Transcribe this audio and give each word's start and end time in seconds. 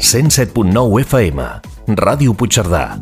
107.9 0.00 1.00
FM, 1.04 1.44
Ràdio 1.92 2.32
Puigcerdà. 2.32 2.96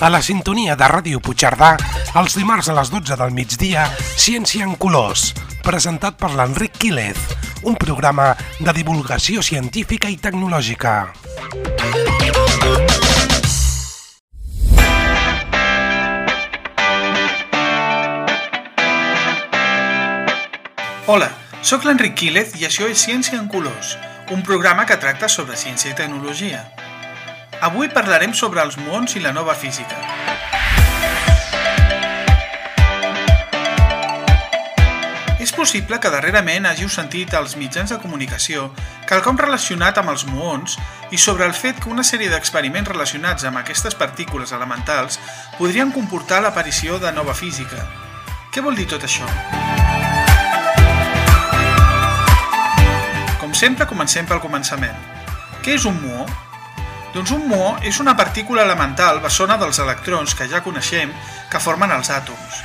A 0.00 0.08
la 0.08 0.20
sintonia 0.20 0.76
de 0.76 0.84
Ràdio 0.84 1.20
Puigcerdà, 1.24 1.76
els 2.20 2.36
dimarts 2.36 2.68
a 2.68 2.76
les 2.76 2.90
12 2.92 3.16
del 3.16 3.32
migdia, 3.32 3.86
Ciència 4.20 4.64
en 4.68 4.76
Colors, 4.76 5.32
presentat 5.64 6.20
per 6.20 6.34
l'Enric 6.36 6.76
Quílez, 6.76 7.16
un 7.64 7.76
programa 7.76 8.36
de 8.58 8.72
divulgació 8.76 9.40
científica 9.40 10.08
i 10.12 10.16
tecnològica. 10.20 11.12
Hola, 21.10 21.26
sóc 21.66 21.82
l'Enric 21.82 22.12
Quílez 22.20 22.52
i 22.60 22.68
això 22.68 22.86
és 22.86 23.00
Ciència 23.02 23.34
en 23.34 23.48
Colors, 23.50 23.96
un 24.30 24.44
programa 24.46 24.84
que 24.86 24.94
tracta 25.02 25.26
sobre 25.26 25.56
ciència 25.58 25.90
i 25.90 25.96
tecnologia. 25.98 26.60
Avui 27.66 27.88
parlarem 27.90 28.30
sobre 28.30 28.62
els 28.62 28.76
muons 28.78 29.16
i 29.18 29.22
la 29.24 29.32
nova 29.34 29.56
física. 29.58 29.98
És 35.42 35.50
possible 35.50 35.98
que 35.98 36.14
darrerament 36.14 36.70
hàgiu 36.70 36.86
sentit 36.86 37.34
als 37.34 37.56
mitjans 37.58 37.90
de 37.90 37.98
comunicació 37.98 38.70
quelcom 39.10 39.42
relacionat 39.42 39.98
amb 39.98 40.14
els 40.14 40.28
muons 40.30 40.78
i 41.10 41.18
sobre 41.18 41.50
el 41.50 41.58
fet 41.58 41.82
que 41.82 41.90
una 41.90 42.06
sèrie 42.06 42.30
d'experiments 42.30 42.94
relacionats 42.94 43.50
amb 43.50 43.58
aquestes 43.64 43.98
partícules 43.98 44.54
elementals 44.54 45.18
podrien 45.58 45.90
comportar 45.90 46.38
l'aparició 46.46 47.02
de 47.02 47.10
nova 47.18 47.34
física. 47.34 47.88
Què 48.54 48.62
vol 48.62 48.78
dir 48.78 48.86
tot 48.94 49.10
això? 49.10 49.26
Sempre, 53.60 53.88
comencem 53.88 54.28
pel 54.28 54.40
començament. 54.40 54.96
Què 55.60 55.76
és 55.76 55.84
un 55.88 55.98
muó? 56.00 56.24
Doncs 57.12 57.32
un 57.34 57.46
muó 57.50 57.74
és 57.84 57.98
una 58.00 58.14
partícula 58.16 58.64
elemental 58.64 59.20
bessona 59.20 59.58
dels 59.60 59.80
electrons 59.82 60.34
que 60.38 60.46
ja 60.48 60.62
coneixem 60.64 61.12
que 61.50 61.60
formen 61.60 61.92
els 61.92 62.12
àtoms. 62.14 62.60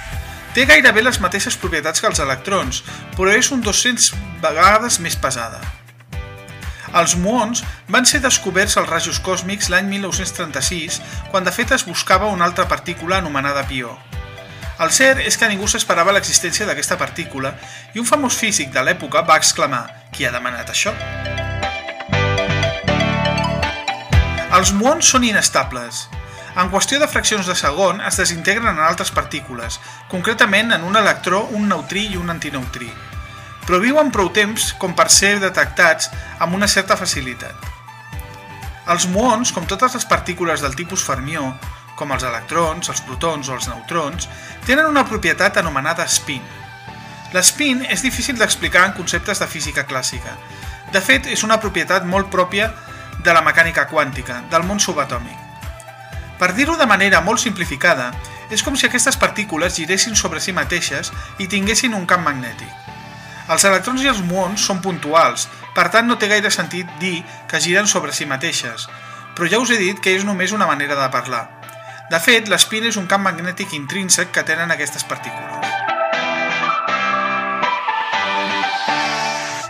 Té 0.55 0.63
gairebé 0.69 1.03
les 1.03 1.19
mateixes 1.19 1.57
propietats 1.59 1.99
que 1.99 2.07
els 2.07 2.21
electrons, 2.23 2.83
però 3.17 3.33
és 3.35 3.51
un 3.51 3.63
200 3.65 4.13
vegades 4.45 5.01
més 5.03 5.17
pesada. 5.19 5.59
Els 6.95 7.17
muons 7.19 7.65
van 7.91 8.07
ser 8.07 8.21
descoberts 8.23 8.77
als 8.79 8.87
rajos 8.87 9.19
còsmics 9.19 9.67
l'any 9.73 9.89
1936, 9.91 11.01
quan 11.33 11.43
de 11.43 11.51
fet 11.51 11.75
es 11.75 11.83
buscava 11.83 12.31
una 12.31 12.47
altra 12.47 12.69
partícula 12.71 13.19
anomenada 13.19 13.65
pió. 13.67 13.97
El 14.75 14.91
cert 14.91 15.21
és 15.23 15.37
que 15.39 15.47
ningú 15.47 15.69
s'esperava 15.71 16.11
l'existència 16.11 16.65
d'aquesta 16.67 16.97
partícula 16.99 17.53
i 17.95 18.01
un 18.01 18.07
famós 18.07 18.35
físic 18.35 18.73
de 18.73 18.81
l'època 18.83 19.21
va 19.23 19.37
exclamar 19.39 19.85
«Qui 20.11 20.25
ha 20.27 20.33
demanat 20.35 20.73
això?». 20.73 20.91
Els 24.55 24.73
muons 24.75 25.07
són 25.07 25.23
inestables. 25.27 26.05
En 26.59 26.71
qüestió 26.71 26.99
de 26.99 27.07
fraccions 27.07 27.47
de 27.47 27.55
segon 27.55 28.01
es 28.07 28.19
desintegren 28.19 28.67
en 28.73 28.81
altres 28.83 29.13
partícules, 29.15 29.79
concretament 30.11 30.75
en 30.75 30.83
un 30.87 30.99
electró, 30.99 31.45
un 31.55 31.69
neutrí 31.71 32.09
i 32.11 32.19
un 32.19 32.31
antinautrí. 32.35 32.91
Però 33.65 33.79
viuen 33.79 34.11
prou 34.11 34.27
temps 34.35 34.73
com 34.79 34.95
per 34.95 35.07
ser 35.11 35.37
detectats 35.39 36.11
amb 36.39 36.55
una 36.59 36.67
certa 36.67 36.99
facilitat. 36.99 37.71
Els 38.91 39.07
muons, 39.07 39.55
com 39.55 39.63
totes 39.65 39.95
les 39.95 40.05
partícules 40.05 40.61
del 40.61 40.75
tipus 40.75 41.03
fermió, 41.03 41.53
com 41.95 42.11
els 42.11 42.23
electrons, 42.27 42.89
els 42.91 43.01
protons 43.07 43.49
o 43.49 43.55
els 43.55 43.67
neutrons, 43.71 44.29
tenen 44.67 44.89
una 44.89 45.05
propietat 45.07 45.57
anomenada 45.61 46.07
spin. 46.07 46.43
L'spin 47.33 47.81
és 47.89 48.03
difícil 48.05 48.37
d'explicar 48.39 48.85
en 48.89 48.93
conceptes 48.97 49.41
de 49.41 49.47
física 49.47 49.85
clàssica. 49.87 50.35
De 50.93 51.01
fet, 51.01 51.27
és 51.27 51.43
una 51.43 51.59
propietat 51.59 52.05
molt 52.05 52.29
pròpia 52.31 52.69
de 53.23 53.33
la 53.33 53.43
mecànica 53.43 53.87
quàntica, 53.89 54.41
del 54.51 54.63
món 54.63 54.79
subatòmic. 54.79 55.41
Per 56.39 56.51
dir-ho 56.53 56.75
de 56.77 56.87
manera 56.87 57.21
molt 57.23 57.41
simplificada, 57.41 58.11
és 58.51 58.61
com 58.63 58.75
si 58.75 58.85
aquestes 58.85 59.17
partícules 59.17 59.75
giressin 59.79 60.15
sobre 60.15 60.39
si 60.43 60.53
mateixes 60.53 61.11
i 61.39 61.47
tinguessin 61.47 61.95
un 61.97 62.05
camp 62.05 62.23
magnètic. 62.27 62.69
Els 63.49 63.65
electrons 63.65 64.03
i 64.03 64.09
els 64.09 64.21
muons 64.25 64.61
són 64.67 64.81
puntuals, 64.81 65.47
per 65.75 65.89
tant 65.93 66.07
no 66.07 66.17
té 66.17 66.29
gaire 66.31 66.51
sentit 66.53 66.89
dir 67.01 67.19
que 67.49 67.61
giren 67.61 67.87
sobre 67.87 68.13
si 68.13 68.25
mateixes, 68.25 68.87
però 69.35 69.49
ja 69.51 69.59
us 69.59 69.71
he 69.73 69.77
dit 69.81 69.99
que 69.99 70.15
és 70.15 70.25
només 70.25 70.53
una 70.55 70.67
manera 70.69 70.95
de 70.97 71.09
parlar. 71.13 71.43
De 72.11 72.19
fet, 72.21 72.45
l'espin 72.51 72.85
és 72.85 72.99
un 73.01 73.07
camp 73.09 73.23
magnètic 73.25 73.71
intrínsec 73.73 74.29
que 74.29 74.43
tenen 74.45 74.69
aquestes 74.69 75.03
partícules. 75.09 75.71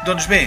Doncs 0.06 0.28
bé, 0.28 0.41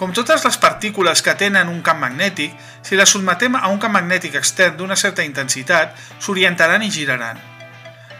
com 0.00 0.14
totes 0.16 0.46
les 0.46 0.56
partícules 0.62 1.20
que 1.22 1.34
tenen 1.36 1.68
un 1.68 1.82
camp 1.84 2.00
magnètic, 2.00 2.54
si 2.86 2.96
les 2.96 3.12
sotmetem 3.12 3.58
a 3.58 3.68
un 3.68 3.76
camp 3.82 3.92
magnètic 3.98 4.38
extern 4.40 4.78
d'una 4.78 4.96
certa 4.96 5.26
intensitat, 5.26 5.92
s'orientaran 6.16 6.86
i 6.86 6.90
giraran. 6.94 7.36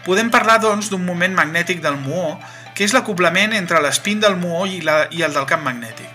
Podem 0.05 0.29
parlar, 0.29 0.59
doncs, 0.61 0.91
d'un 0.93 1.01
moment 1.03 1.33
magnètic 1.33 1.81
del 1.81 1.97
muó, 1.97 2.37
que 2.77 2.85
és 2.85 2.93
l'acoblament 2.93 3.57
entre 3.57 3.81
l'espín 3.81 4.21
del 4.21 4.37
muó 4.37 4.67
i, 4.69 4.83
la, 4.85 5.07
i 5.09 5.25
el 5.25 5.33
del 5.33 5.49
camp 5.49 5.65
magnètic. 5.65 6.13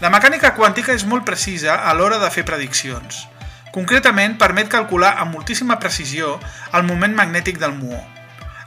La 0.00 0.10
mecànica 0.10 0.54
quàntica 0.56 0.96
és 0.96 1.04
molt 1.04 1.28
precisa 1.28 1.76
a 1.84 1.92
l'hora 1.94 2.18
de 2.24 2.32
fer 2.32 2.48
prediccions. 2.48 3.26
Concretament, 3.74 4.36
permet 4.38 4.68
calcular 4.70 5.16
amb 5.18 5.34
moltíssima 5.34 5.80
precisió 5.82 6.36
el 6.78 6.84
moment 6.86 7.14
magnètic 7.18 7.56
del 7.58 7.72
muó. 7.74 7.98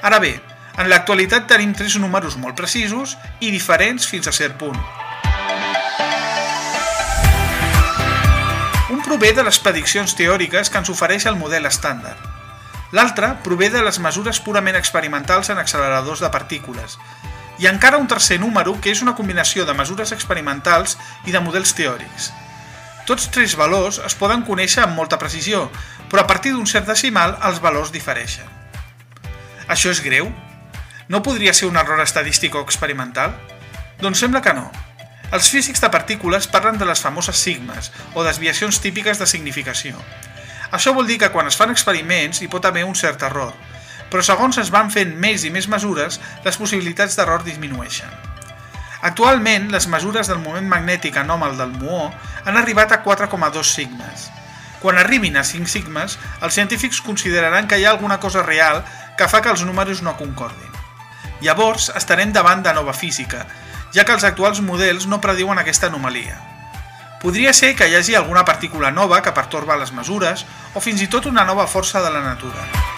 Ara 0.04 0.18
bé, 0.20 0.34
en 0.78 0.90
l'actualitat 0.92 1.46
tenim 1.48 1.72
tres 1.74 1.96
números 1.96 2.36
molt 2.36 2.58
precisos 2.60 3.16
i 3.40 3.48
diferents 3.54 4.04
fins 4.10 4.28
a 4.28 4.34
cert 4.36 4.58
punt. 4.60 4.76
Un 8.92 9.00
prové 9.06 9.32
de 9.38 9.46
les 9.48 9.60
prediccions 9.64 10.12
teòriques 10.20 10.70
que 10.70 10.82
ens 10.84 10.92
ofereix 10.92 11.26
el 11.32 11.40
model 11.40 11.70
estàndard. 11.72 12.20
L'altre 12.92 13.30
prové 13.48 13.70
de 13.72 13.84
les 13.84 14.00
mesures 14.04 14.42
purament 14.44 14.76
experimentals 14.76 15.54
en 15.56 15.64
acceleradors 15.64 16.20
de 16.24 16.32
partícules. 16.36 16.98
I 17.64 17.72
encara 17.72 17.98
un 17.98 18.12
tercer 18.12 18.42
número 18.44 18.76
que 18.84 18.92
és 18.92 19.02
una 19.02 19.16
combinació 19.16 19.64
de 19.64 19.74
mesures 19.74 20.12
experimentals 20.12 20.98
i 21.26 21.32
de 21.32 21.40
models 21.40 21.74
teòrics. 21.80 22.30
Tots 23.08 23.30
tres 23.32 23.54
valors 23.56 24.02
es 24.04 24.18
poden 24.20 24.42
conèixer 24.44 24.82
amb 24.84 24.98
molta 25.00 25.16
precisió, 25.20 25.70
però 26.12 26.26
a 26.26 26.28
partir 26.28 26.52
d'un 26.52 26.68
cert 26.68 26.90
decimal 26.90 27.38
els 27.48 27.62
valors 27.64 27.94
difereixen. 27.96 28.50
Això 29.72 29.94
és 29.96 30.02
greu? 30.04 30.28
No 31.08 31.24
podria 31.24 31.54
ser 31.56 31.70
un 31.70 31.80
error 31.80 32.02
estadístic 32.04 32.60
o 32.60 32.66
experimental? 32.68 33.32
Doncs 34.04 34.20
sembla 34.20 34.44
que 34.44 34.52
no. 34.58 34.68
Els 35.32 35.48
físics 35.48 35.80
de 35.80 35.92
partícules 35.92 36.52
parlen 36.52 36.76
de 36.82 36.88
les 36.88 37.00
famoses 37.00 37.40
sigmes, 37.40 37.94
o 38.14 38.28
desviacions 38.28 38.82
típiques 38.84 39.24
de 39.24 39.28
significació. 39.32 39.96
Això 40.76 40.92
vol 40.92 41.08
dir 41.08 41.22
que 41.22 41.32
quan 41.32 41.48
es 41.48 41.56
fan 41.56 41.72
experiments 41.72 42.42
hi 42.44 42.52
pot 42.52 42.68
haver 42.68 42.84
un 42.84 42.96
cert 42.96 43.24
error, 43.24 43.54
però 44.12 44.24
segons 44.24 44.60
es 44.60 44.72
van 44.72 44.92
fent 44.92 45.16
més 45.16 45.48
i 45.48 45.52
més 45.52 45.72
mesures, 45.72 46.20
les 46.44 46.60
possibilitats 46.60 47.16
d'error 47.16 47.48
disminueixen. 47.48 48.12
Actualment, 49.02 49.70
les 49.72 49.88
mesures 49.88 50.28
del 50.28 50.40
moment 50.42 50.66
magnètic 50.70 51.18
anòmal 51.22 51.58
del 51.58 51.76
muó 51.78 52.08
han 52.46 52.58
arribat 52.58 52.92
a 52.92 53.04
4,2 53.04 53.64
sigmes. 53.70 54.30
Quan 54.82 54.98
arribin 54.98 55.38
a 55.38 55.44
5 55.46 55.70
sigmes, 55.70 56.18
els 56.42 56.54
científics 56.54 57.02
consideraran 57.02 57.68
que 57.68 57.78
hi 57.78 57.86
ha 57.86 57.94
alguna 57.94 58.20
cosa 58.20 58.44
real 58.44 58.84
que 59.18 59.30
fa 59.30 59.42
que 59.42 59.54
els 59.54 59.64
números 59.66 60.02
no 60.02 60.18
concordin. 60.18 60.74
Llavors, 61.42 61.92
estarem 61.96 62.34
davant 62.34 62.64
de 62.66 62.74
nova 62.74 62.94
física, 62.94 63.46
ja 63.94 64.06
que 64.06 64.14
els 64.14 64.26
actuals 64.26 64.62
models 64.62 65.06
no 65.06 65.22
prediuen 65.22 65.62
aquesta 65.62 65.90
anomalia. 65.90 66.38
Podria 67.22 67.54
ser 67.54 67.76
que 67.76 67.88
hi 67.90 67.96
hagi 67.98 68.16
alguna 68.16 68.46
partícula 68.46 68.92
nova 68.92 69.22
que 69.26 69.34
pertorba 69.34 69.78
les 69.78 69.94
mesures 69.94 70.46
o 70.74 70.82
fins 70.82 71.02
i 71.02 71.10
tot 71.10 71.26
una 71.26 71.46
nova 71.46 71.66
força 71.70 72.02
de 72.02 72.14
la 72.14 72.22
natura. 72.22 72.97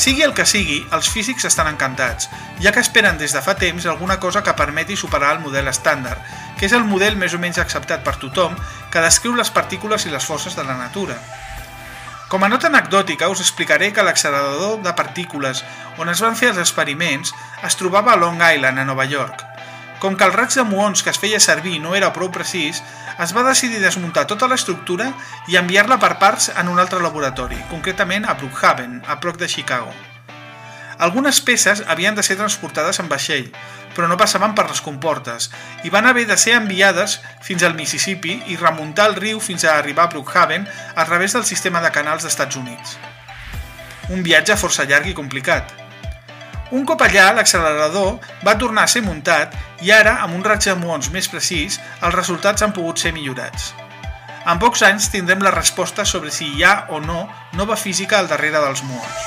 Sigui 0.00 0.22
el 0.24 0.32
que 0.32 0.46
sigui, 0.48 0.78
els 0.96 1.10
físics 1.12 1.44
estan 1.44 1.68
encantats, 1.68 2.30
ja 2.64 2.70
que 2.72 2.80
esperen 2.80 3.18
des 3.20 3.34
de 3.36 3.42
fa 3.44 3.52
temps 3.60 3.84
alguna 3.84 4.16
cosa 4.22 4.40
que 4.40 4.54
permeti 4.56 4.96
superar 4.96 5.34
el 5.34 5.42
model 5.44 5.68
estàndard, 5.68 6.22
que 6.56 6.64
és 6.64 6.72
el 6.72 6.86
model 6.88 7.18
més 7.20 7.34
o 7.36 7.40
menys 7.42 7.60
acceptat 7.60 8.00
per 8.06 8.14
tothom 8.22 8.56
que 8.88 9.02
descriu 9.04 9.36
les 9.36 9.52
partícules 9.52 10.08
i 10.08 10.14
les 10.14 10.24
forces 10.24 10.56
de 10.56 10.64
la 10.64 10.78
natura. 10.78 11.18
Com 12.32 12.40
a 12.40 12.48
nota 12.48 12.70
anecdòtica 12.72 13.28
us 13.28 13.44
explicaré 13.44 13.92
que 13.92 14.06
l'accelerador 14.06 14.80
de 14.80 14.96
partícules 14.96 15.60
on 16.00 16.08
es 16.08 16.24
van 16.24 16.40
fer 16.40 16.54
els 16.54 16.64
experiments 16.64 17.36
es 17.68 17.76
trobava 17.76 18.14
a 18.14 18.20
Long 18.24 18.40
Island, 18.40 18.80
a 18.80 18.88
Nova 18.88 19.04
York. 19.04 19.49
Com 20.00 20.16
que 20.16 20.24
el 20.24 20.32
raig 20.32 20.54
de 20.56 20.64
muons 20.64 21.02
que 21.04 21.12
es 21.12 21.18
feia 21.20 21.38
servir 21.44 21.76
no 21.78 21.92
era 21.96 22.12
prou 22.16 22.30
precís, 22.32 22.80
es 23.20 23.34
va 23.36 23.44
decidir 23.44 23.82
desmuntar 23.82 24.24
tota 24.26 24.48
l'estructura 24.48 25.10
i 25.52 25.58
enviar-la 25.60 25.98
per 26.00 26.14
parts 26.22 26.48
en 26.56 26.70
un 26.72 26.80
altre 26.80 27.02
laboratori, 27.04 27.58
concretament 27.68 28.24
a 28.24 28.34
Brookhaven, 28.40 29.02
a 29.06 29.18
prop 29.20 29.36
de 29.36 29.48
Chicago. 29.48 29.92
Algunes 31.00 31.40
peces 31.40 31.82
havien 31.88 32.16
de 32.16 32.24
ser 32.24 32.38
transportades 32.40 33.00
en 33.00 33.08
vaixell, 33.12 33.50
però 33.96 34.08
no 34.08 34.18
passaven 34.20 34.54
per 34.56 34.66
les 34.68 34.80
comportes 34.84 35.50
i 35.84 35.92
van 35.92 36.08
haver 36.08 36.26
de 36.28 36.36
ser 36.40 36.56
enviades 36.56 37.18
fins 37.44 37.64
al 37.64 37.76
Mississippi 37.76 38.38
i 38.52 38.56
remuntar 38.60 39.10
el 39.10 39.18
riu 39.20 39.40
fins 39.40 39.64
a 39.64 39.76
arribar 39.78 40.08
a 40.08 40.14
Brookhaven 40.14 40.68
a 40.94 41.04
través 41.04 41.36
del 41.36 41.48
sistema 41.48 41.84
de 41.84 41.92
canals 41.92 42.24
d'Estats 42.24 42.56
Units. 42.56 42.96
Un 44.10 44.24
viatge 44.24 44.56
força 44.60 44.88
llarg 44.88 45.12
i 45.12 45.16
complicat. 45.16 45.79
Un 46.70 46.84
cop 46.86 47.00
allà, 47.02 47.32
l'accelerador 47.34 48.20
va 48.46 48.52
tornar 48.54 48.84
a 48.86 48.90
ser 48.90 49.00
muntat 49.02 49.56
i 49.82 49.90
ara, 49.90 50.20
amb 50.22 50.36
un 50.36 50.44
raig 50.46 50.62
de 50.62 50.74
muons 50.78 51.10
més 51.10 51.26
precís, 51.26 51.80
els 51.98 52.14
resultats 52.14 52.62
han 52.62 52.70
pogut 52.76 53.02
ser 53.02 53.10
millorats. 53.16 53.72
En 54.46 54.58
pocs 54.62 54.84
anys 54.86 55.10
tindrem 55.10 55.42
la 55.42 55.50
resposta 55.50 56.04
sobre 56.06 56.30
si 56.30 56.46
hi 56.54 56.62
ha 56.62 56.86
o 56.94 57.00
no 57.02 57.28
nova 57.58 57.74
física 57.76 58.18
al 58.20 58.30
darrere 58.30 58.62
dels 58.62 58.84
muons. 58.86 59.18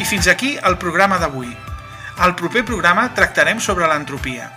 I 0.00 0.04
fins 0.08 0.32
aquí 0.32 0.56
el 0.64 0.78
programa 0.80 1.20
d'avui. 1.20 1.52
Al 2.24 2.34
proper 2.40 2.64
programa 2.64 3.12
tractarem 3.12 3.60
sobre 3.60 3.86
l'entropia. 3.90 4.48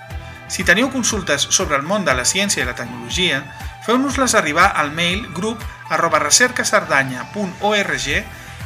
Si 0.48 0.64
teniu 0.64 0.88
consultes 0.90 1.42
sobre 1.52 1.76
el 1.76 1.84
món 1.84 2.08
de 2.08 2.16
la 2.16 2.24
ciència 2.24 2.64
i 2.64 2.68
la 2.68 2.80
tecnologia, 2.80 3.44
feu-nos-les 3.84 4.40
arribar 4.40 4.72
al 4.72 4.92
mail 4.96 5.28
grup 5.36 5.60
arroba 5.92 6.24
recercasardanya.org 6.24 8.08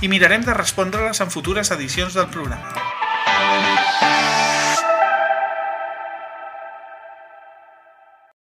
i 0.01 0.09
mirarem 0.09 0.45
de 0.45 0.53
respondre-les 0.57 1.21
en 1.21 1.29
futures 1.29 1.71
edicions 1.77 2.17
del 2.17 2.27
programa. 2.33 2.90